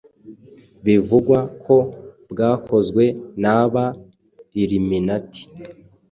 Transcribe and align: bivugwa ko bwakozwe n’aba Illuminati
bivugwa 0.85 1.37
ko 1.63 1.75
bwakozwe 2.31 3.03
n’aba 3.41 3.85
Illuminati 4.61 5.41